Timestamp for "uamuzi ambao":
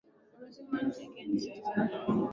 1.91-2.29